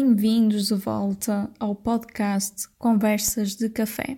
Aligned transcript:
bem-vindos 0.00 0.68
de 0.68 0.74
volta 0.76 1.50
ao 1.58 1.74
podcast 1.74 2.68
Conversas 2.78 3.56
de 3.56 3.68
Café. 3.68 4.16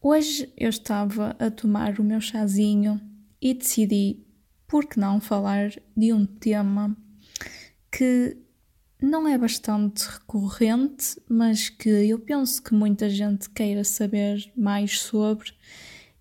Hoje 0.00 0.52
eu 0.56 0.68
estava 0.68 1.34
a 1.40 1.50
tomar 1.50 1.98
o 1.98 2.04
meu 2.04 2.20
chazinho 2.20 3.00
e 3.42 3.52
decidi, 3.54 4.24
por 4.68 4.86
que 4.86 5.00
não 5.00 5.20
falar 5.20 5.72
de 5.96 6.12
um 6.12 6.24
tema 6.24 6.96
que 7.90 8.36
não 9.02 9.26
é 9.26 9.36
bastante 9.36 10.04
recorrente, 10.04 11.20
mas 11.28 11.68
que 11.68 11.88
eu 11.88 12.20
penso 12.20 12.62
que 12.62 12.72
muita 12.72 13.10
gente 13.10 13.50
queira 13.50 13.82
saber 13.82 14.48
mais 14.56 15.00
sobre 15.00 15.52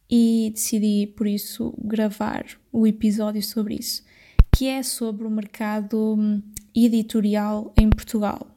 e 0.10 0.52
decidi 0.52 1.06
por 1.16 1.28
isso 1.28 1.76
gravar 1.78 2.44
o 2.72 2.88
episódio 2.88 3.44
sobre 3.44 3.76
isso, 3.76 4.04
que 4.56 4.70
é 4.70 4.82
sobre 4.84 5.28
o 5.28 5.30
mercado 5.30 6.16
hum, 6.18 6.42
editorial 6.74 7.74
em 7.78 7.90
Portugal. 7.90 8.48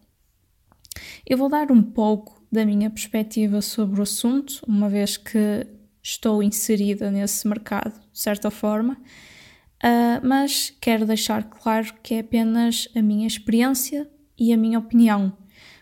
Eu 1.26 1.36
vou 1.36 1.48
dar 1.48 1.72
um 1.72 1.82
pouco 1.82 2.40
da 2.52 2.64
minha 2.64 2.88
perspectiva 2.88 3.60
sobre 3.60 3.98
o 3.98 4.04
assunto, 4.04 4.60
uma 4.64 4.88
vez 4.88 5.16
que 5.16 5.66
estou 6.00 6.40
inserida 6.40 7.10
nesse 7.10 7.48
mercado, 7.48 8.00
de 8.12 8.20
certa 8.20 8.48
forma, 8.48 8.94
uh, 8.94 10.24
mas 10.24 10.72
quero 10.80 11.04
deixar 11.04 11.42
claro 11.50 11.92
que 12.00 12.14
é 12.14 12.20
apenas 12.20 12.88
a 12.94 13.02
minha 13.02 13.26
experiência 13.26 14.08
e 14.38 14.52
a 14.52 14.56
minha 14.56 14.78
opinião. 14.78 15.36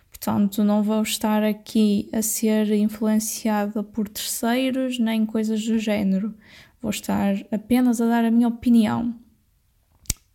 Portanto, 0.08 0.64
não 0.64 0.82
vou 0.82 1.02
estar 1.02 1.44
aqui 1.44 2.08
a 2.10 2.22
ser 2.22 2.72
influenciada 2.72 3.82
por 3.82 4.08
terceiros 4.08 4.98
nem 4.98 5.26
coisas 5.26 5.62
do 5.62 5.78
género. 5.78 6.34
Vou 6.80 6.90
estar 6.90 7.34
apenas 7.52 8.00
a 8.00 8.06
dar 8.06 8.24
a 8.24 8.30
minha 8.30 8.48
opinião. 8.48 9.25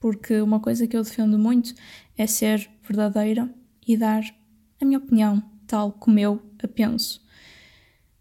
Porque 0.02 0.42
uma 0.42 0.60
coisa 0.60 0.86
que 0.88 0.98
eu 0.98 1.04
defendo 1.04 1.40
muito 1.40 1.74
é 2.18 2.28
ser 2.28 2.70
verdadeira 2.84 3.50
e 3.88 3.96
dar 3.96 4.24
a 4.82 4.84
minha 4.86 4.98
opinião, 4.98 5.42
tal 5.68 5.94
como 5.94 6.20
eu 6.20 6.42
a 6.62 6.68
penso. 6.68 7.24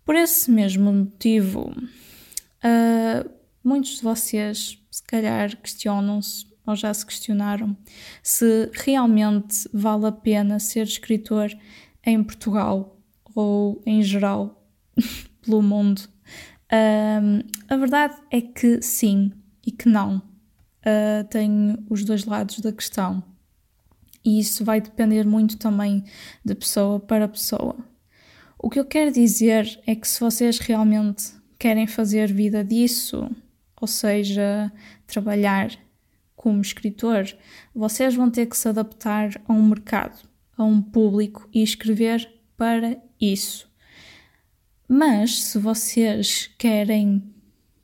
Por 0.05 0.15
esse 0.15 0.51
mesmo 0.51 0.93
motivo, 0.93 1.71
uh, 1.71 3.31
muitos 3.65 3.97
de 3.97 4.03
vocês 4.03 4.79
se 4.91 5.03
calhar 5.05 5.57
questionam-se 5.57 6.47
ou 6.67 6.77
já 6.77 6.93
se 6.93 7.05
questionaram 7.07 7.77
se 8.23 8.71
realmente 8.73 9.69
vale 9.73 10.07
a 10.07 10.13
pena 10.13 10.59
ser 10.59 10.83
escritor 10.83 11.51
em 12.05 12.23
Portugal 12.23 13.01
ou 13.35 13.83
em 13.87 14.03
geral 14.03 14.63
pelo 15.41 15.63
mundo. 15.63 16.03
Um, 16.73 17.41
a 17.69 17.77
verdade 17.77 18.17
é 18.31 18.41
que 18.41 18.83
sim 18.83 19.33
e 19.67 19.73
que 19.73 19.89
não. 19.89 20.30
Uh, 20.81 21.25
tenho 21.29 21.85
os 21.89 22.05
dois 22.05 22.25
lados 22.25 22.61
da 22.61 22.73
questão. 22.73 23.23
E 24.25 24.39
isso 24.39 24.65
vai 24.65 24.81
depender 24.81 25.25
muito 25.25 25.57
também 25.57 26.05
de 26.45 26.55
pessoa 26.55 27.01
para 27.01 27.29
pessoa. 27.29 27.77
O 28.59 28.69
que 28.69 28.79
eu 28.79 28.85
quero 28.85 29.11
dizer 29.11 29.81
é 29.87 29.95
que 29.95 30.07
se 30.07 30.21
vocês 30.21 30.59
realmente 30.59 31.33
querem 31.59 31.87
fazer 31.87 32.33
vida 32.33 32.63
disso, 32.63 33.31
ou 33.81 33.89
seja, 33.89 34.71
trabalhar 35.07 35.71
como 36.37 36.61
escritor, 36.61 37.27
vocês 37.75 38.15
vão 38.15 38.31
ter 38.31 38.47
que 38.47 38.57
se 38.57 38.69
adaptar 38.69 39.31
a 39.47 39.53
um 39.53 39.67
mercado, 39.67 40.29
a 40.57 40.65
um 40.65 40.81
público 40.81 41.49
e 41.53 41.63
escrever 41.63 42.31
para 42.57 42.97
isso. 43.21 43.71
Mas 44.87 45.43
se 45.43 45.59
vocês 45.59 46.51
querem 46.59 47.23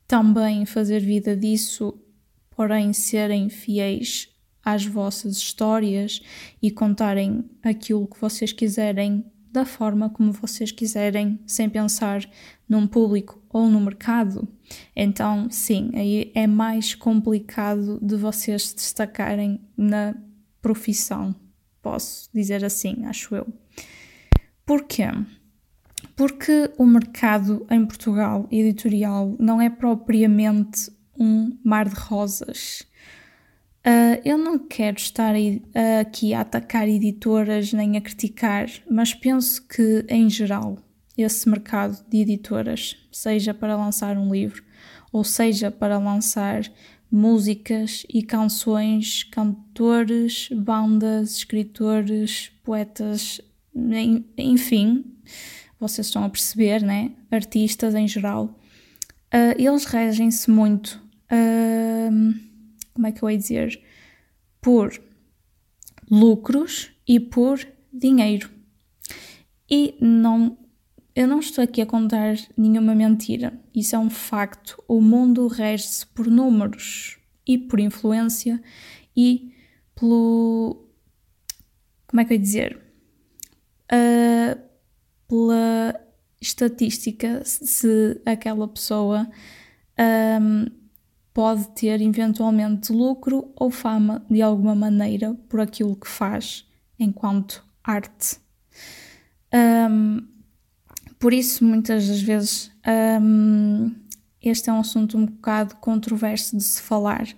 também 0.07 0.67
fazer 0.67 1.01
vida 1.01 1.37
disso, 1.37 1.99
porém 2.57 2.93
serem 2.93 3.49
fiéis 3.49 4.29
às 4.65 4.85
vossas 4.85 5.37
histórias 5.37 6.21
e 6.61 6.71
contarem 6.71 7.45
aquilo 7.63 8.09
que 8.09 8.21
vocês 8.21 8.53
quiserem 8.53 9.25
da 9.53 9.65
forma 9.65 10.11
como 10.11 10.33
vocês 10.33 10.71
quiserem, 10.71 11.39
sem 11.47 11.71
pensar 11.71 12.29
num 12.69 12.87
público 12.87 13.43
ou 13.49 13.71
no 13.71 13.81
mercado, 13.81 14.47
então 14.95 15.49
sim, 15.51 15.91
aí 15.95 16.31
é 16.35 16.47
mais 16.47 16.95
complicado 16.95 17.99
de 18.03 18.17
vocês 18.17 18.69
se 18.69 18.77
destacarem 18.77 19.61
na 19.77 20.15
profissão, 20.61 21.35
posso 21.81 22.29
dizer 22.35 22.65
assim, 22.65 23.07
acho 23.07 23.35
eu. 23.35 23.47
Porquê? 24.67 25.07
Porque 26.15 26.71
o 26.77 26.85
mercado 26.85 27.67
em 27.71 27.87
Portugal 27.87 28.47
editorial 28.51 29.37
não 29.39 29.61
é 29.63 29.71
propriamente 29.71 30.91
um 31.19 31.57
mar 31.65 31.89
de 31.89 31.95
rosas. 31.95 32.87
Uh, 33.87 34.21
eu 34.25 34.37
não 34.37 34.59
quero 34.59 34.97
estar 34.97 35.35
aqui 36.01 36.35
a 36.35 36.41
atacar 36.41 36.89
editoras 36.89 37.73
nem 37.73 37.97
a 37.97 38.01
criticar, 38.01 38.69
mas 38.91 39.15
penso 39.15 39.67
que, 39.69 40.05
em 40.09 40.29
geral, 40.29 40.79
esse 41.17 41.49
mercado 41.49 42.05
de 42.09 42.19
editoras, 42.19 42.97
seja 43.13 43.55
para 43.55 43.77
lançar 43.77 44.19
um 44.19 44.33
livro 44.33 44.67
ou 45.13 45.25
seja 45.25 45.71
para 45.71 45.99
lançar 45.99 46.71
músicas 47.11 48.05
e 48.13 48.23
canções, 48.23 49.23
cantores, 49.25 50.49
bandas, 50.53 51.37
escritores, 51.37 52.51
poetas, 52.63 53.41
enfim, 54.37 55.05
vocês 55.79 56.09
estão 56.09 56.25
a 56.25 56.29
perceber, 56.29 56.83
né? 56.83 57.13
Artistas 57.31 57.95
em 57.95 58.07
geral, 58.07 58.59
uh, 59.33 59.55
eles 59.57 59.85
regem-se 59.85 60.51
muito. 60.51 61.06
Como 62.95 63.07
é 63.07 63.13
que 63.13 63.23
eu 63.23 63.31
ia 63.31 63.39
dizer? 63.39 63.83
Por 64.61 65.01
lucros 66.11 66.91
e 67.07 67.21
por 67.21 67.67
dinheiro. 67.93 68.51
E 69.69 69.97
não, 70.01 70.57
eu 71.15 71.27
não 71.27 71.41
estou 71.41 71.63
aqui 71.65 71.81
a 71.81 71.87
contar 71.87 72.37
nenhuma 72.57 72.95
mentira. 72.95 73.59
Isso 73.75 73.97
é 73.97 73.99
um 73.99 74.11
facto. 74.11 74.83
O 74.87 75.01
mundo 75.01 75.47
rege-se 75.49 76.07
por 76.07 76.27
números 76.27 77.19
e 77.47 77.59
por 77.59 77.81
influência 77.81 78.63
e 79.17 79.53
pelo. 79.95 80.89
Como 82.07 82.21
é 82.21 82.25
que 82.25 82.33
eu 82.33 82.37
ia 82.37 82.43
dizer? 82.43 82.81
Uh, 83.93 84.61
pela 85.29 86.01
estatística, 86.41 87.43
se 87.45 88.21
aquela 88.25 88.69
pessoa. 88.69 89.29
Um, 89.99 90.67
pode 91.37 91.69
ter 91.75 92.01
eventualmente 92.01 92.91
lucro 92.91 93.53
ou 93.55 93.71
fama 93.71 94.25
de 94.31 94.41
alguma 94.41 94.75
maneira 94.75 95.35
por 95.51 95.61
aquilo 95.61 95.95
que 95.95 96.09
faz 96.09 96.67
enquanto 96.99 97.63
arte. 97.85 98.39
Um, 99.53 100.27
por 101.19 101.35
isso, 101.35 101.63
muitas 101.63 102.09
das 102.09 102.23
vezes, 102.23 102.73
um, 103.21 103.95
este 104.41 104.71
é 104.71 104.73
um 104.73 104.81
assunto 104.81 105.19
um 105.19 105.27
bocado 105.27 105.77
controverso 105.77 106.57
de 106.57 106.65
se 106.65 106.81
falar, 106.81 107.29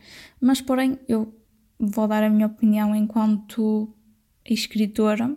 mas, 0.41 0.61
porém, 0.61 0.97
eu 1.09 1.35
vou 1.77 2.07
dar 2.07 2.23
a 2.23 2.31
minha 2.31 2.47
opinião 2.47 2.95
enquanto 2.95 3.93
escritora 4.49 5.37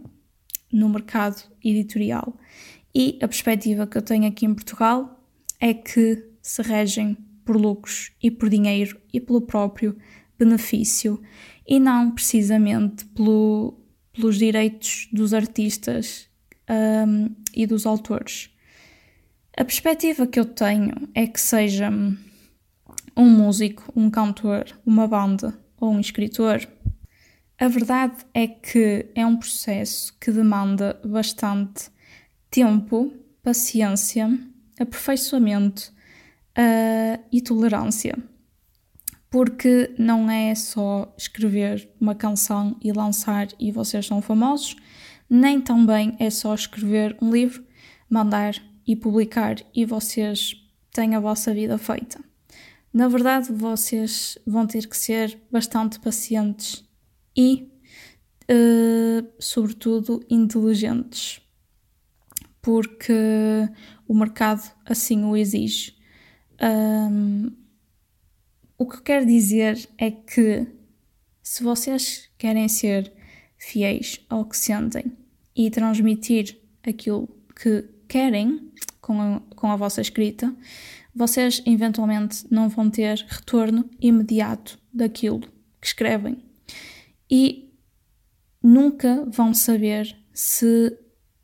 no 0.72 0.88
mercado 0.88 1.42
editorial. 1.66 2.38
E 2.94 3.18
a 3.24 3.28
perspectiva 3.28 3.88
que 3.88 3.98
eu 3.98 4.04
tenho 4.04 4.28
aqui 4.28 4.46
em 4.46 4.54
Portugal 4.54 5.20
é 5.60 5.74
que 5.74 6.30
se 6.44 6.62
regem 6.62 7.18
por 7.52 7.58
lucros 7.60 8.14
e 8.24 8.32
por 8.32 8.48
dinheiro 8.48 8.98
e 9.12 9.20
pelo 9.20 9.42
próprio 9.42 9.98
benefício 10.40 11.22
e 11.68 11.82
não 11.82 12.12
precisamente 12.12 13.04
pelo, 13.08 13.78
pelos 14.14 14.38
direitos 14.38 15.10
dos 15.12 15.34
artistas 15.34 16.30
um, 16.70 17.36
e 17.54 17.68
dos 17.68 17.86
autores. 17.86 18.50
A 19.58 19.66
perspectiva 19.66 20.26
que 20.26 20.40
eu 20.40 20.46
tenho 20.46 20.94
é 21.14 21.28
que 21.28 21.42
seja 21.42 21.92
um 23.18 23.30
músico, 23.30 23.92
um 23.94 24.10
cantor, 24.10 24.66
uma 24.86 25.06
banda 25.10 25.54
ou 25.78 25.92
um 25.92 26.00
escritor, 26.00 26.66
a 27.60 27.68
verdade 27.68 28.26
é 28.34 28.48
que 28.48 29.08
é 29.14 29.26
um 29.26 29.36
processo 29.36 30.18
que 30.22 30.32
demanda 30.32 30.98
bastante 31.04 31.90
tempo, 32.50 33.12
paciência, 33.44 34.40
aperfeiçoamento 34.80 35.92
uh, 36.58 37.24
e 37.32 37.42
tolerância. 37.42 38.18
Porque 39.30 39.94
não 39.98 40.30
é 40.30 40.54
só 40.56 41.14
escrever 41.18 41.90
uma 42.00 42.14
canção 42.14 42.76
e 42.82 42.92
lançar 42.92 43.48
e 43.60 43.72
vocês 43.72 44.06
são 44.06 44.22
famosos, 44.22 44.76
nem 45.30 45.62
também 45.62 46.16
é 46.20 46.30
só 46.30 46.54
escrever 46.54 47.18
um 47.22 47.32
livro, 47.32 47.64
mandar 48.10 48.56
e 48.86 48.96
publicar 48.96 49.56
e 49.74 49.86
vocês 49.86 50.56
têm 50.92 51.16
a 51.16 51.20
vossa 51.20 51.54
vida 51.54 51.78
feita. 51.78 52.20
Na 52.94 53.08
verdade, 53.08 53.54
vocês 53.54 54.38
vão 54.46 54.68
ter 54.68 54.86
que 54.86 54.98
ser 54.98 55.40
bastante 55.50 55.98
pacientes 56.00 56.84
e, 57.36 57.72
uh, 58.52 59.26
sobretudo, 59.40 60.22
inteligentes, 60.30 61.40
porque 62.62 63.14
o 64.06 64.14
mercado 64.14 64.70
assim 64.86 65.24
o 65.24 65.38
exige. 65.38 66.01
Um, 66.62 67.52
o 68.78 68.86
que 68.86 69.02
quero 69.02 69.26
dizer 69.26 69.90
é 69.98 70.12
que 70.12 70.68
Se 71.44 71.64
vocês 71.64 72.30
querem 72.38 72.68
ser 72.68 73.12
fiéis 73.58 74.24
ao 74.30 74.46
que 74.46 74.56
sentem 74.56 75.12
e 75.56 75.70
transmitir 75.70 76.58
aquilo 76.84 77.28
que 77.56 77.84
querem 78.08 78.72
com 79.02 79.20
a, 79.20 79.42
com 79.56 79.72
a 79.72 79.76
vossa 79.76 80.02
escrita, 80.02 80.56
vocês 81.14 81.62
eventualmente 81.66 82.46
não 82.50 82.70
vão 82.70 82.90
ter 82.90 83.26
retorno 83.28 83.90
imediato 84.00 84.80
daquilo 84.94 85.42
que 85.80 85.88
escrevem. 85.88 86.44
E 87.30 87.74
nunca 88.64 89.26
vão 89.26 89.54
saber 89.54 90.16
se 90.34 90.98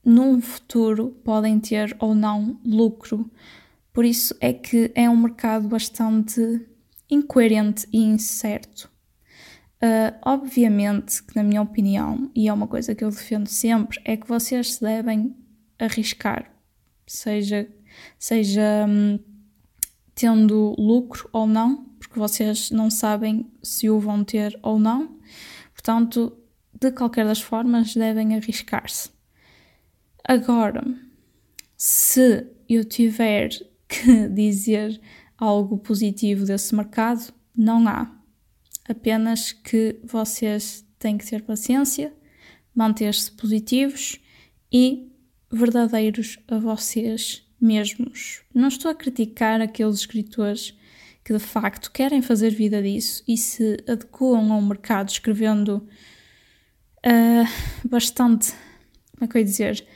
num 0.05 0.39
futuro 0.39 1.09
podem 1.23 1.59
ter 1.59 1.95
ou 1.99 2.15
não 2.15 2.59
lucro. 2.63 3.29
Por 3.97 4.05
isso 4.05 4.35
é 4.39 4.53
que 4.53 4.91
é 4.93 5.09
um 5.09 5.17
mercado 5.17 5.67
bastante 5.67 6.39
incoerente 7.09 7.87
e 7.91 8.03
incerto. 8.03 8.87
Uh, 9.81 10.13
obviamente 10.23 11.23
que, 11.23 11.35
na 11.35 11.41
minha 11.41 11.63
opinião, 11.63 12.29
e 12.35 12.47
é 12.47 12.53
uma 12.53 12.67
coisa 12.67 12.93
que 12.93 13.03
eu 13.03 13.09
defendo 13.09 13.47
sempre, 13.47 13.99
é 14.05 14.15
que 14.15 14.27
vocês 14.27 14.75
se 14.75 14.81
devem 14.81 15.35
arriscar, 15.79 16.47
seja, 17.07 17.67
seja 18.19 18.85
hum, 18.87 19.17
tendo 20.13 20.75
lucro 20.77 21.27
ou 21.33 21.47
não, 21.47 21.85
porque 21.97 22.19
vocês 22.19 22.69
não 22.69 22.91
sabem 22.91 23.51
se 23.63 23.89
o 23.89 23.99
vão 23.99 24.23
ter 24.23 24.59
ou 24.61 24.77
não. 24.77 25.17
Portanto, 25.73 26.37
de 26.71 26.91
qualquer 26.91 27.25
das 27.25 27.41
formas, 27.41 27.95
devem 27.95 28.35
arriscar-se. 28.35 29.09
Agora, 30.23 30.85
se 31.75 32.45
eu 32.69 32.85
tiver 32.85 33.49
que 33.87 34.27
dizer 34.29 34.99
algo 35.37 35.77
positivo 35.77 36.45
desse 36.45 36.75
mercado, 36.75 37.33
não 37.55 37.87
há. 37.87 38.11
Apenas 38.87 39.51
que 39.51 39.99
vocês 40.03 40.85
têm 40.97 41.17
que 41.17 41.25
ter 41.25 41.43
paciência, 41.43 42.13
manter-se 42.73 43.31
positivos 43.31 44.19
e 44.71 45.11
verdadeiros 45.51 46.39
a 46.47 46.57
vocês 46.57 47.45
mesmos. 47.59 48.41
Não 48.53 48.67
estou 48.67 48.91
a 48.91 48.95
criticar 48.95 49.61
aqueles 49.61 49.97
escritores 49.97 50.77
que 51.23 51.33
de 51.33 51.39
facto 51.39 51.91
querem 51.91 52.21
fazer 52.21 52.51
vida 52.51 52.81
disso 52.81 53.23
e 53.27 53.37
se 53.37 53.83
adequam 53.87 54.51
ao 54.51 54.61
mercado 54.61 55.09
escrevendo 55.09 55.87
uh, 57.05 57.87
bastante, 57.87 58.53
como 59.11 59.25
é 59.25 59.27
que 59.27 59.37
eu 59.37 59.39
ia 59.39 59.45
dizer, 59.45 59.87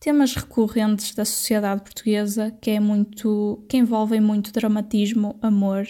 temas 0.00 0.34
recorrentes 0.34 1.14
da 1.14 1.26
sociedade 1.26 1.82
portuguesa 1.82 2.50
que 2.50 2.70
é 2.70 2.80
muito 2.80 3.62
que 3.68 3.76
envolvem 3.76 4.20
muito 4.20 4.50
dramatismo, 4.50 5.38
amor, 5.42 5.86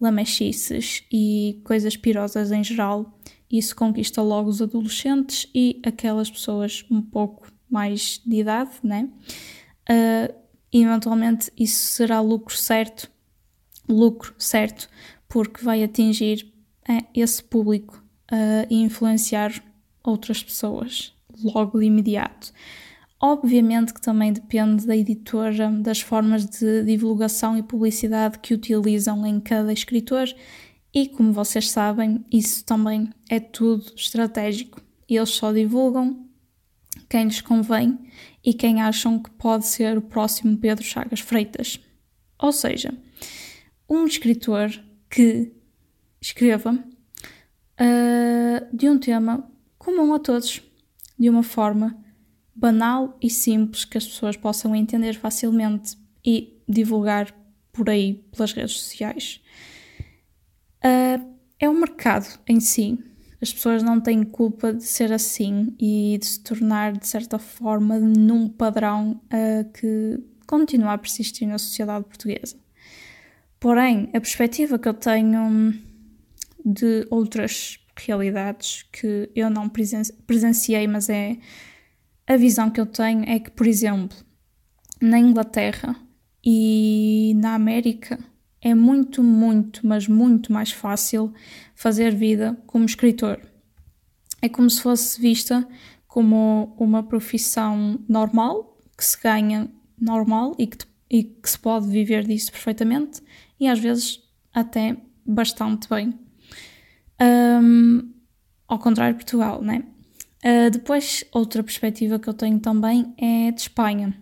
lamechices 0.00 1.04
e 1.10 1.60
coisas 1.64 1.96
pirosas 1.96 2.50
em 2.50 2.64
geral. 2.64 3.16
Isso 3.50 3.76
conquista 3.76 4.20
logo 4.20 4.50
os 4.50 4.60
adolescentes 4.60 5.48
e 5.54 5.80
aquelas 5.86 6.28
pessoas 6.28 6.84
um 6.90 7.00
pouco 7.00 7.46
mais 7.70 8.20
de 8.26 8.40
idade, 8.40 8.72
né? 8.82 9.08
Uh, 9.88 10.34
eventualmente 10.72 11.52
isso 11.56 11.92
será 11.92 12.20
lucro 12.20 12.56
certo, 12.56 13.08
lucro 13.88 14.34
certo, 14.36 14.88
porque 15.28 15.64
vai 15.64 15.84
atingir 15.84 16.52
é, 16.88 17.04
esse 17.14 17.42
público 17.42 18.02
uh, 18.32 18.66
e 18.68 18.82
influenciar 18.82 19.52
outras 20.02 20.42
pessoas 20.42 21.12
logo 21.42 21.78
de 21.78 21.86
imediato. 21.86 22.52
Obviamente 23.26 23.94
que 23.94 24.02
também 24.02 24.34
depende 24.34 24.86
da 24.86 24.94
editora, 24.94 25.70
das 25.70 26.02
formas 26.02 26.44
de 26.44 26.84
divulgação 26.84 27.56
e 27.56 27.62
publicidade 27.62 28.38
que 28.38 28.52
utilizam 28.52 29.24
em 29.24 29.40
cada 29.40 29.72
escritor, 29.72 30.28
e 30.92 31.08
como 31.08 31.32
vocês 31.32 31.70
sabem, 31.70 32.22
isso 32.30 32.62
também 32.66 33.08
é 33.30 33.40
tudo 33.40 33.82
estratégico. 33.96 34.78
Eles 35.08 35.30
só 35.30 35.54
divulgam 35.54 36.28
quem 37.08 37.24
lhes 37.24 37.40
convém 37.40 37.98
e 38.44 38.52
quem 38.52 38.82
acham 38.82 39.18
que 39.18 39.30
pode 39.30 39.68
ser 39.68 39.96
o 39.96 40.02
próximo 40.02 40.58
Pedro 40.58 40.84
Chagas 40.84 41.20
Freitas. 41.20 41.80
Ou 42.38 42.52
seja, 42.52 42.92
um 43.88 44.04
escritor 44.04 44.68
que 45.08 45.50
escreva 46.20 46.74
uh, 46.74 48.76
de 48.76 48.86
um 48.86 48.98
tema 48.98 49.50
comum 49.78 50.12
a 50.12 50.18
todos, 50.18 50.60
de 51.18 51.30
uma 51.30 51.42
forma 51.42 52.03
banal 52.54 53.16
e 53.20 53.28
simples 53.28 53.84
que 53.84 53.98
as 53.98 54.06
pessoas 54.06 54.36
possam 54.36 54.74
entender 54.74 55.14
facilmente 55.14 55.96
e 56.24 56.60
divulgar 56.68 57.34
por 57.72 57.90
aí 57.90 58.24
pelas 58.32 58.52
redes 58.52 58.78
sociais. 58.78 59.40
Uh, 60.84 61.34
é 61.58 61.68
o 61.68 61.74
mercado 61.74 62.38
em 62.46 62.60
si 62.60 62.98
as 63.44 63.52
pessoas 63.52 63.82
não 63.82 64.00
têm 64.00 64.24
culpa 64.24 64.72
de 64.72 64.84
ser 64.84 65.12
assim 65.12 65.76
e 65.78 66.16
de 66.18 66.24
se 66.24 66.40
tornar, 66.40 66.96
de 66.96 67.06
certa 67.06 67.38
forma, 67.38 67.98
num 67.98 68.48
padrão 68.48 69.20
uh, 69.24 69.70
que 69.70 70.18
continua 70.46 70.94
a 70.94 70.98
persistir 70.98 71.46
na 71.46 71.58
sociedade 71.58 72.06
portuguesa. 72.06 72.56
Porém, 73.60 74.08
a 74.14 74.20
perspectiva 74.20 74.78
que 74.78 74.88
eu 74.88 74.94
tenho 74.94 75.74
de 76.64 77.06
outras 77.10 77.78
realidades 77.94 78.86
que 78.90 79.28
eu 79.36 79.50
não 79.50 79.68
presenciei, 79.68 80.86
mas 80.88 81.10
é 81.10 81.36
a 82.26 82.36
visão 82.36 82.70
que 82.70 82.80
eu 82.80 82.86
tenho 82.86 83.24
é 83.28 83.38
que, 83.38 83.50
por 83.50 83.66
exemplo, 83.66 84.16
na 85.00 85.18
Inglaterra 85.18 85.96
e 86.44 87.34
na 87.36 87.54
América 87.54 88.18
é 88.60 88.74
muito, 88.74 89.22
muito, 89.22 89.86
mas 89.86 90.08
muito 90.08 90.52
mais 90.52 90.70
fácil 90.70 91.32
fazer 91.74 92.14
vida 92.14 92.58
como 92.66 92.86
escritor. 92.86 93.38
É 94.40 94.48
como 94.48 94.70
se 94.70 94.80
fosse 94.80 95.20
vista 95.20 95.66
como 96.06 96.74
uma 96.78 97.02
profissão 97.02 97.98
normal, 98.08 98.78
que 98.96 99.04
se 99.04 99.20
ganha 99.20 99.70
normal 100.00 100.54
e 100.58 100.66
que, 100.66 100.78
e 101.10 101.24
que 101.24 101.50
se 101.50 101.58
pode 101.58 101.88
viver 101.88 102.26
disso 102.26 102.52
perfeitamente 102.52 103.22
e 103.58 103.68
às 103.68 103.78
vezes 103.78 104.22
até 104.52 104.96
bastante 105.26 105.88
bem. 105.88 106.14
Um, 107.20 108.12
ao 108.66 108.78
contrário 108.78 109.14
de 109.14 109.24
Portugal, 109.24 109.62
né? 109.62 109.84
Uh, 110.44 110.70
depois, 110.70 111.24
outra 111.32 111.62
perspectiva 111.62 112.18
que 112.18 112.28
eu 112.28 112.34
tenho 112.34 112.60
também 112.60 113.14
é 113.16 113.50
de 113.50 113.62
Espanha. 113.62 114.14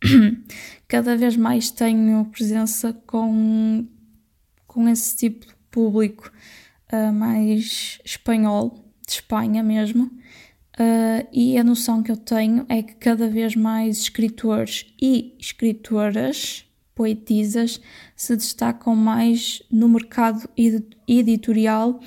Cada 0.86 1.16
vez 1.16 1.36
mais 1.36 1.70
tenho 1.70 2.24
presença 2.26 2.92
com, 3.04 3.88
com 4.68 4.88
esse 4.88 5.16
tipo 5.16 5.46
de 5.46 5.54
público 5.68 6.30
uh, 6.92 7.12
mais 7.12 7.98
espanhol, 8.04 8.84
de 9.04 9.14
Espanha 9.14 9.64
mesmo, 9.64 10.04
uh, 10.04 11.26
e 11.32 11.58
a 11.58 11.64
noção 11.64 12.00
que 12.00 12.12
eu 12.12 12.16
tenho 12.16 12.64
é 12.68 12.80
que 12.80 12.94
cada 12.94 13.28
vez 13.28 13.56
mais 13.56 13.98
escritores 13.98 14.86
e 15.02 15.34
escritoras, 15.40 16.64
poetisas, 16.94 17.80
se 18.14 18.36
destacam 18.36 18.94
mais 18.94 19.60
no 19.72 19.88
mercado 19.88 20.48
editorial 21.08 21.98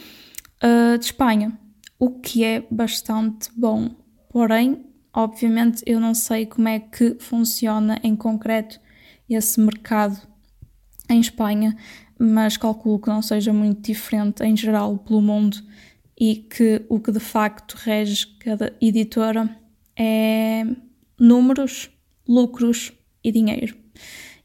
uh, 0.63 0.97
de 0.97 1.03
Espanha, 1.03 1.59
o 1.99 2.19
que 2.19 2.43
é 2.43 2.65
bastante 2.69 3.49
bom. 3.55 3.89
Porém, 4.29 4.85
obviamente, 5.13 5.83
eu 5.85 5.99
não 5.99 6.13
sei 6.13 6.45
como 6.45 6.67
é 6.67 6.79
que 6.79 7.15
funciona 7.19 7.99
em 8.03 8.15
concreto 8.15 8.79
esse 9.29 9.59
mercado 9.59 10.21
em 11.09 11.19
Espanha, 11.19 11.75
mas 12.19 12.57
calculo 12.57 12.99
que 12.99 13.07
não 13.07 13.21
seja 13.21 13.53
muito 13.53 13.81
diferente 13.81 14.43
em 14.43 14.55
geral 14.55 14.97
pelo 14.97 15.21
mundo 15.21 15.57
e 16.19 16.35
que 16.35 16.85
o 16.89 16.99
que 16.99 17.11
de 17.11 17.19
facto 17.19 17.75
rege 17.75 18.27
cada 18.39 18.75
editora 18.81 19.55
é 19.95 20.65
números, 21.19 21.89
lucros 22.27 22.91
e 23.23 23.31
dinheiro. 23.31 23.75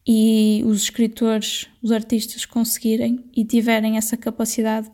E 0.06 0.62
os 0.66 0.82
escritores, 0.82 1.68
os 1.80 1.92
artistas 1.92 2.44
conseguirem 2.44 3.24
e 3.34 3.44
tiverem 3.44 3.96
essa 3.96 4.16
capacidade 4.16 4.90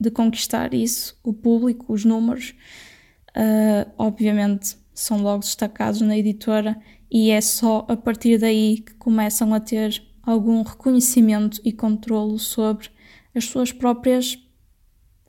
de 0.00 0.10
conquistar 0.10 0.72
isso, 0.72 1.18
o 1.22 1.34
público, 1.34 1.92
os 1.92 2.04
números, 2.04 2.54
uh, 3.30 3.90
obviamente 3.98 4.78
são 4.94 5.22
logo 5.22 5.40
destacados 5.40 6.00
na 6.00 6.16
editora 6.16 6.80
e 7.10 7.30
é 7.30 7.40
só 7.40 7.86
a 7.88 7.96
partir 7.96 8.38
daí 8.38 8.80
que 8.80 8.94
começam 8.94 9.52
a 9.52 9.60
ter 9.60 10.02
algum 10.22 10.62
reconhecimento 10.62 11.60
e 11.64 11.72
controlo 11.72 12.38
sobre 12.38 12.88
as 13.34 13.44
suas 13.44 13.72
próprias 13.72 14.38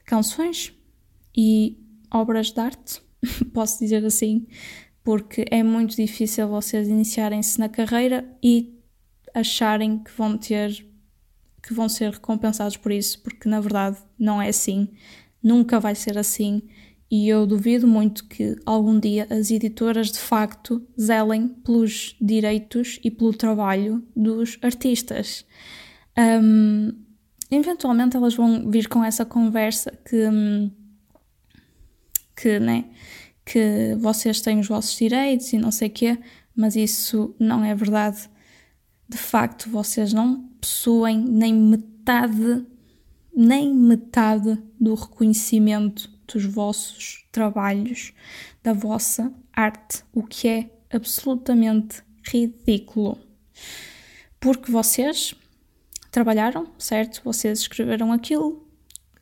canções 0.05 0.73
e 1.35 1.77
obras 2.13 2.51
de 2.51 2.59
arte, 2.59 3.01
posso 3.53 3.79
dizer 3.79 4.05
assim, 4.05 4.45
porque 5.03 5.45
é 5.49 5.63
muito 5.63 5.95
difícil 5.95 6.47
vocês 6.47 6.87
iniciarem-se 6.87 7.59
na 7.59 7.69
carreira 7.69 8.29
e 8.43 8.77
acharem 9.33 9.99
que 9.99 10.11
vão 10.11 10.37
ter 10.37 10.85
que 11.63 11.73
vão 11.75 11.87
ser 11.87 12.11
recompensados 12.11 12.75
por 12.75 12.91
isso, 12.91 13.21
porque 13.21 13.47
na 13.47 13.59
verdade 13.59 13.97
não 14.21 14.41
é 14.41 14.49
assim, 14.49 14.87
nunca 15.43 15.79
vai 15.79 15.95
ser 15.95 16.17
assim 16.17 16.61
e 17.11 17.27
eu 17.27 17.45
duvido 17.45 17.85
muito 17.85 18.23
que 18.23 18.55
algum 18.65 18.97
dia 18.97 19.27
as 19.29 19.51
editoras 19.51 20.09
de 20.09 20.17
facto 20.17 20.81
zelem 20.99 21.49
pelos 21.49 22.15
direitos 22.21 23.01
e 23.03 23.11
pelo 23.11 23.33
trabalho 23.33 24.01
dos 24.15 24.57
artistas. 24.61 25.45
Um, 26.17 26.93
eventualmente 27.51 28.15
elas 28.15 28.33
vão 28.33 28.71
vir 28.71 28.87
com 28.87 29.03
essa 29.03 29.25
conversa 29.25 29.91
que, 30.07 30.23
que, 32.33 32.59
né, 32.61 32.85
que 33.43 33.93
vocês 33.99 34.39
têm 34.39 34.61
os 34.61 34.69
vossos 34.69 34.97
direitos 34.97 35.51
e 35.51 35.57
não 35.57 35.69
sei 35.69 35.89
o 35.89 35.91
quê, 35.91 36.17
mas 36.55 36.77
isso 36.77 37.35
não 37.37 37.61
é 37.61 37.75
verdade. 37.75 38.29
De 39.09 39.17
facto, 39.17 39.69
vocês 39.69 40.13
não 40.13 40.47
possuem 40.61 41.19
nem 41.19 41.53
metade, 41.53 42.65
nem 43.35 43.73
metade 43.73 44.61
do 44.79 44.93
reconhecimento 44.93 46.09
dos 46.27 46.45
vossos 46.45 47.25
trabalhos, 47.31 48.13
da 48.63 48.73
vossa 48.73 49.33
arte, 49.53 50.03
o 50.13 50.23
que 50.23 50.47
é 50.47 50.69
absolutamente 50.91 52.03
ridículo. 52.27 53.17
Porque 54.39 54.71
vocês 54.71 55.35
trabalharam, 56.09 56.67
certo? 56.77 57.21
Vocês 57.23 57.59
escreveram 57.59 58.11
aquilo 58.11 58.67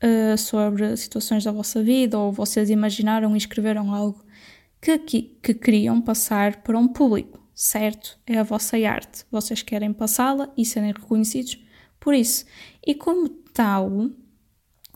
uh, 0.02 0.36
sobre 0.36 0.96
situações 0.96 1.44
da 1.44 1.52
vossa 1.52 1.82
vida 1.82 2.18
ou 2.18 2.32
vocês 2.32 2.70
imaginaram 2.70 3.34
e 3.34 3.38
escreveram 3.38 3.94
algo 3.94 4.24
que, 4.80 4.98
que, 4.98 5.22
que 5.42 5.54
queriam 5.54 6.00
passar 6.00 6.62
para 6.62 6.78
um 6.78 6.88
público, 6.88 7.38
certo? 7.54 8.18
É 8.26 8.38
a 8.38 8.42
vossa 8.42 8.76
arte. 8.76 9.24
Vocês 9.30 9.62
querem 9.62 9.92
passá-la 9.92 10.52
e 10.56 10.64
serem 10.64 10.92
reconhecidos 10.92 11.58
por 11.98 12.14
isso. 12.14 12.46
E 12.84 12.94
como 12.94 13.28
tal, 13.52 14.10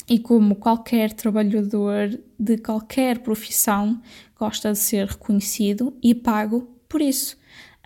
e 0.08 0.18
como 0.18 0.56
qualquer 0.56 1.12
trabalhador 1.12 2.08
de 2.38 2.58
qualquer 2.58 3.20
profissão 3.20 4.00
gosta 4.38 4.73
de 4.73 4.78
ser 4.78 5.06
reconhecido 5.06 5.96
e 6.02 6.14
pago 6.14 6.62
por 6.88 7.00
isso. 7.00 7.37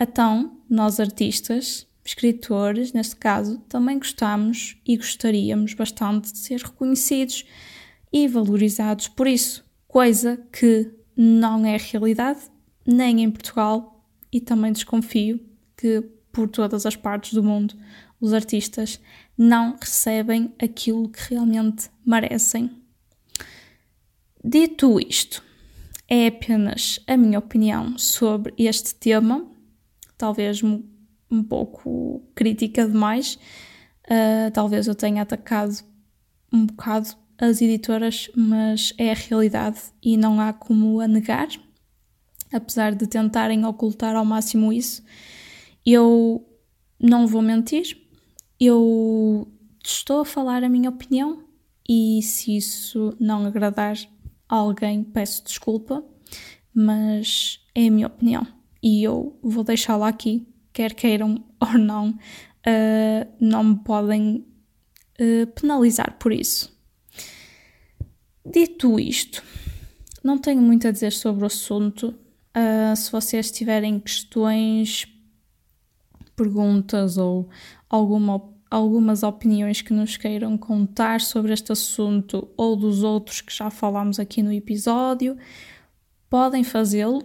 Então, 0.01 0.59
nós 0.69 0.99
artistas, 0.99 1.87
escritores, 2.05 2.93
neste 2.93 3.17
caso, 3.17 3.59
também 3.69 3.99
gostamos 3.99 4.77
e 4.87 4.97
gostaríamos 4.97 5.75
bastante 5.75 6.33
de 6.33 6.39
ser 6.39 6.61
reconhecidos 6.61 7.45
e 8.13 8.27
valorizados 8.27 9.09
por 9.09 9.27
isso, 9.27 9.65
coisa 9.87 10.41
que 10.53 10.91
não 11.17 11.65
é 11.67 11.77
realidade 11.77 12.41
nem 12.87 13.23
em 13.23 13.31
Portugal 13.31 14.05
e 14.33 14.41
também 14.41 14.73
desconfio 14.73 15.41
que 15.77 16.03
por 16.33 16.49
todas 16.49 16.87
as 16.87 16.97
partes 16.97 17.33
do 17.33 17.43
mundo 17.43 17.75
os 18.21 18.33
artistas 18.33 19.01
não 19.37 19.77
recebem 19.81 20.53
aquilo 20.61 21.09
que 21.09 21.31
realmente 21.31 21.89
merecem. 22.05 22.71
Dito 24.45 24.99
isto, 25.01 25.43
é 26.09 26.27
apenas 26.27 27.01
a 27.07 27.17
minha 27.17 27.39
opinião 27.39 27.97
sobre 27.99 28.55
este 28.59 28.95
tema, 28.95 29.47
talvez 30.17 30.63
um 30.63 31.43
pouco 31.43 32.23
crítica 32.35 32.87
demais. 32.87 33.39
Uh, 34.07 34.51
talvez 34.53 34.87
eu 34.87 34.95
tenha 34.95 35.23
atacado 35.23 35.85
um 36.53 36.65
bocado 36.67 37.11
as 37.39 37.63
editoras, 37.63 38.31
mas 38.35 38.93
é 38.99 39.13
a 39.13 39.15
realidade 39.15 39.81
e 40.03 40.17
não 40.17 40.41
há 40.41 40.53
como 40.53 40.99
a 40.99 41.07
negar, 41.07 41.49
apesar 42.53 42.95
de 42.95 43.07
tentarem 43.07 43.65
ocultar 43.65 44.17
ao 44.17 44.25
máximo 44.25 44.73
isso. 44.73 45.03
Eu 45.85 46.47
não 47.01 47.27
vou 47.27 47.43
mentir, 47.43 47.97
eu 48.61 49.49
estou 49.85 50.21
a 50.21 50.25
falar 50.25 50.65
a 50.65 50.69
minha 50.69 50.91
opinião 50.91 51.45
e 51.89 52.21
se 52.23 52.57
isso 52.57 53.17
não 53.19 53.47
agradar 53.47 53.97
a 54.49 54.57
alguém, 54.57 55.03
peço 55.03 55.45
desculpa, 55.45 56.05
mas 56.75 57.61
é 57.75 57.87
a 57.87 57.91
minha 57.91 58.07
opinião 58.07 58.47
e 58.83 59.03
eu 59.03 59.39
vou 59.43 59.65
deixá-la 59.65 60.09
aqui, 60.09 60.47
quer 60.73 60.95
queiram 60.95 61.45
ou 61.61 61.79
não, 61.79 62.11
uh, 62.11 63.33
não 63.41 63.65
me 63.65 63.77
podem 63.77 64.47
uh, 65.21 65.47
penalizar 65.61 66.17
por 66.19 66.33
isso. 66.33 66.77
Dito 68.45 68.99
isto, 68.99 69.43
não 70.23 70.39
tenho 70.39 70.63
muito 70.63 70.89
a 70.89 70.91
dizer 70.91 71.13
sobre 71.13 71.43
o 71.43 71.47
assunto. 71.47 72.15
Uh, 72.57 72.97
se 72.97 73.13
vocês 73.13 73.51
tiverem 73.51 74.01
questões, 74.01 75.07
perguntas 76.39 77.19
ou 77.19 77.49
alguma, 77.91 78.41
algumas 78.71 79.25
opiniões 79.25 79.83
que 79.83 79.93
nos 79.93 80.17
queiram 80.17 80.57
contar 80.57 81.21
sobre 81.21 81.53
este 81.53 81.73
assunto 81.73 82.49
ou 82.57 82.77
dos 82.77 83.03
outros 83.03 83.41
que 83.41 83.53
já 83.53 83.69
falámos 83.69 84.21
aqui 84.21 84.41
no 84.41 84.53
episódio, 84.53 85.37
podem 86.31 86.63
fazê-lo. 86.63 87.23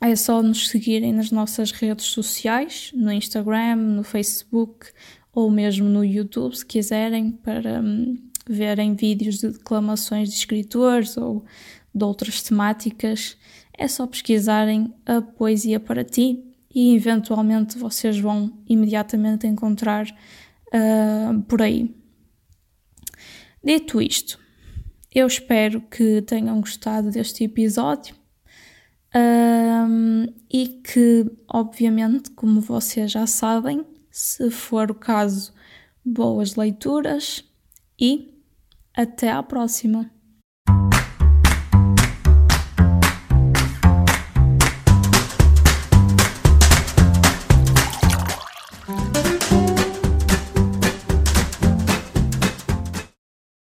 É 0.00 0.14
só 0.16 0.42
nos 0.42 0.68
seguirem 0.68 1.12
nas 1.12 1.30
nossas 1.30 1.70
redes 1.70 2.06
sociais, 2.06 2.90
no 2.94 3.12
Instagram, 3.12 3.76
no 3.76 4.02
Facebook 4.02 4.86
ou 5.34 5.50
mesmo 5.50 5.88
no 5.88 6.04
YouTube, 6.04 6.56
se 6.56 6.64
quiserem, 6.64 7.32
para 7.32 7.80
um, 7.80 8.16
verem 8.48 8.94
vídeos 8.94 9.38
de 9.38 9.50
declamações 9.50 10.30
de 10.30 10.36
escritores 10.36 11.16
ou 11.16 11.44
de 11.94 12.04
outras 12.04 12.42
temáticas. 12.42 13.36
É 13.76 13.86
só 13.86 14.06
pesquisarem 14.06 14.92
a 15.04 15.20
poesia 15.20 15.78
para 15.78 16.04
ti 16.04 16.47
e 16.74 16.94
eventualmente 16.94 17.78
vocês 17.78 18.18
vão 18.18 18.52
imediatamente 18.68 19.46
encontrar 19.46 20.06
uh, 20.68 21.42
por 21.42 21.62
aí. 21.62 21.94
Dito 23.62 24.00
isto, 24.00 24.38
eu 25.14 25.26
espero 25.26 25.80
que 25.80 26.22
tenham 26.22 26.60
gostado 26.60 27.10
deste 27.10 27.44
episódio 27.44 28.14
um, 29.14 30.26
e 30.52 30.68
que, 30.68 31.30
obviamente, 31.48 32.30
como 32.30 32.60
vocês 32.60 33.10
já 33.10 33.26
sabem, 33.26 33.84
se 34.10 34.50
for 34.50 34.90
o 34.90 34.94
caso, 34.94 35.52
boas 36.04 36.56
leituras 36.56 37.44
e 37.98 38.42
até 38.94 39.30
à 39.30 39.42
próxima! 39.42 40.17